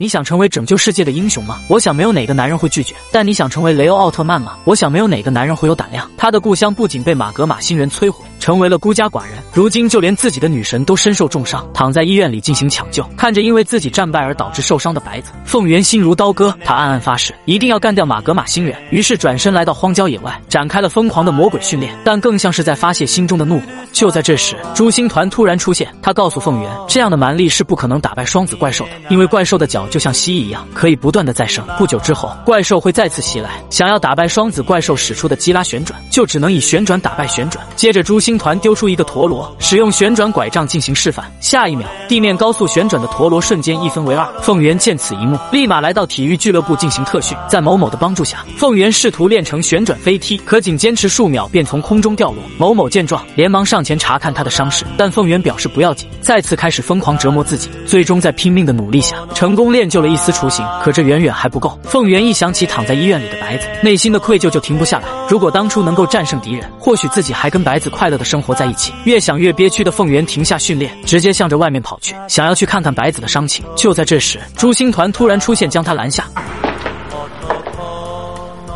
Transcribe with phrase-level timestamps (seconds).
[0.00, 1.58] 你想成为拯救世界的英雄吗？
[1.68, 2.94] 我想没有哪个男人会拒绝。
[3.10, 4.56] 但你想成为雷欧奥特曼吗？
[4.64, 6.08] 我想没有哪个男人会有胆量。
[6.16, 8.24] 他的故乡不仅被玛格玛星人摧毁。
[8.48, 13.04] 成为了孤家寡人，如今就连自己的女神都身受重伤，躺在医院里进行抢救。
[13.14, 18.74] 看着因为自己战败而导致受伤的白子，凤元心如刀割，他暗暗发誓一定要干掉马格玛星人。
[18.90, 23.66] 于是转身来到荒郊野外，展开了疯狂的魔鬼训练，但更像是在发泄心中的怒火。
[23.92, 31.62] 就在这时，朱星团突然出现，他告诉凤元，这样的蛮力是不可能打败双子怪兽的，因为怪兽的脚就像蜥蜴一样，可以不断的再生。
[31.76, 37.62] 不久之后，怪兽会再次袭来，想要打败双子怪兽使出的基拉旋转，就只能以旋转打败旋转。
[37.76, 39.08] 接着，朱星团丢出一个。
[39.08, 44.28] 陀螺使用旋转拐杖进行示范，下一秒地面高速旋转的陀螺瞬间一分为二。
[44.42, 47.34] 凤元见此一幕，立马来到体育俱乐部进行特训。
[47.48, 52.36] 在某某的帮助下，凤元试图练成旋转飞踢，可仅坚持数秒便从空中掉落。
[52.58, 57.70] 某某见状，连忙上前查看他的伤势，但凤元表示不要紧，再次开始疯狂折磨自己。
[57.86, 60.62] 最终在拼命的努力下，成功练就了一丝雏形。
[60.82, 61.80] 可这远远还不够。
[61.84, 65.08] 凤元一想起躺在医院里的白子，内心的愧疚就停不下来。
[65.30, 68.92] 如果当初能够战胜敌人，或许自己还跟白子快乐的生活在一起。
[69.04, 73.64] 越想越憋屈的凤元停下训练，直接向着外面跑去，想要去看看白子的伤情。
[73.74, 76.26] 就在这时，朱星团突然出现，将他拦下。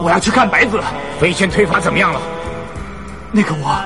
[0.03, 0.81] 我要去看白子，
[1.21, 2.21] 飞旋推法怎么样了？
[3.31, 3.79] 那个我。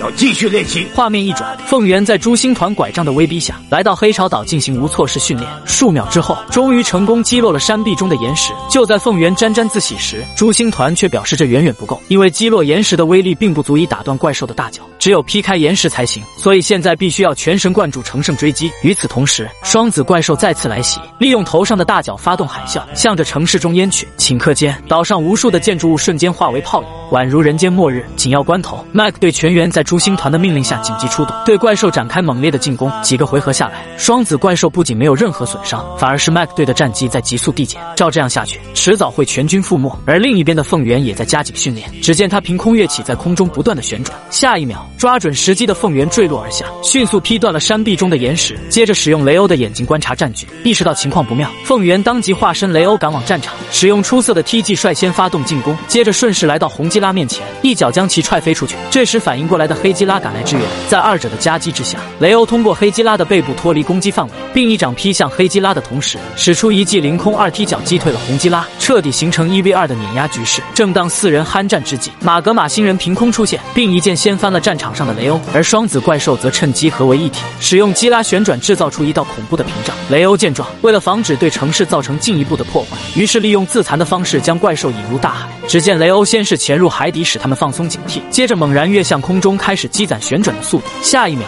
[0.00, 0.86] 要继续练习。
[0.94, 5.50] 画面一转，凤元在朱星团拐杖的威逼下来到黑潮岛进行无措式训练。
[5.64, 8.52] 数秒之后，终于成功击落了山壁中的岩石。
[8.70, 16.22] 就在凤元沾沾自喜时，朱星团却表示这远远不够，因为击落岩石的威力并不足以打断怪兽的大脚，只有劈开岩石才行。
[16.36, 18.70] 所以现在必须要全神贯注，乘胜追击。
[18.82, 24.06] 与此同时，双子怪兽再次来袭，利用头上的大脚发动海啸，向着城市中淹去。
[24.16, 28.06] 顷刻间，岛上无数的建筑物瞬间化为泡影，宛如人间末日。
[28.14, 29.82] 紧要关头，麦克队全员在。
[29.88, 32.92] 朱星团的命令下，紧急出动，对怪兽展开猛烈的进攻。
[33.02, 37.80] 几个回合下来，双子怪兽不仅没有任何损伤，反而是麦克队的战绩在急速递减。
[37.96, 39.90] 照这样下去，迟早会全军覆没。
[40.04, 41.90] 而另一边的凤元也在加紧训练。
[42.02, 44.14] 只见他凭空跃起，在空中不断的旋转。
[44.28, 48.58] 下一秒，抓准时机的凤元坠落而下，迅速劈断了山壁中的岩石。
[48.68, 58.76] 接着，使用雷欧的眼睛观察战局，意识到情况不妙，凤元当即化身雷欧赶往战场，使用出色的踢技率先发动进攻，接着顺势来到红基拉面前，一脚将其踹飞出去。
[58.90, 59.78] 这时反应过来的。
[59.80, 70.60] 黑基拉赶来支援，在二者的夹击之下，雷欧通过黑基拉的背部脱离攻击范围，并一掌劈向黑基拉的同时，使出一记凌空二踢脚击退了红基拉，彻底形成一 v 二的碾压局势。
[70.74, 79.94] 正当四人酣战之际，马格玛星人凭空出现，并一剑掀翻了战场上的雷欧，而双子怪兽则趁机合为一体，使用基拉旋转制造出一道恐怖的屏障。
[80.08, 85.48] 雷欧见状，为了防止对城市造成进一步的破坏，于是利用自残的方式将怪兽引入大海。
[85.66, 89.48] 只见雷欧先是潜入海底，使他们放松警惕，接着猛然跃向空中。
[89.58, 91.46] 开始积攒旋转的速度，下一秒，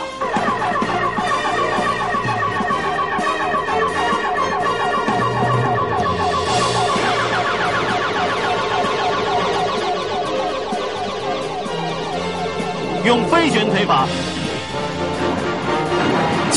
[13.05, 14.07] 用飞旋腿法。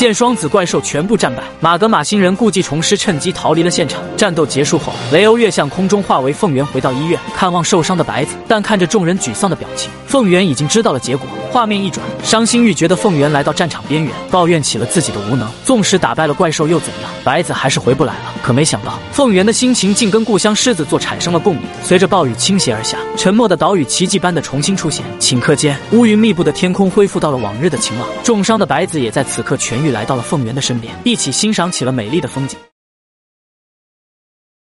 [0.04, 4.02] 见双子怪兽全部战败，马格玛星人故技重施，趁机逃离了现场。
[4.18, 8.34] 战斗结束后，雷欧跃向空中，化为凤元，回到医院看望受伤的白子。
[8.46, 11.26] 但看着众人沮丧的表情，凤元已经知道了结果。
[11.50, 15.48] 画面一转，伤心欲绝的凤元来到战场边缘，抱怨起了自己的无能。
[15.64, 17.10] 纵使打败了怪兽又怎样？
[17.24, 18.34] 白子还是回不来了。
[18.42, 21.62] 可没想到，凤元的心情竟跟故乡狮子座产生了共鸣。
[21.82, 25.02] 随着暴雨倾泻而下，沉默的岛屿奇迹般的重新出现。
[25.18, 28.06] 顷刻间，乌云密布的天空恢复到了往日的晴朗。
[28.22, 29.93] 重伤的白子也在此刻痊愈。
[29.94, 32.58] 来到了凤元的身边，一起欣赏起了美丽的风景。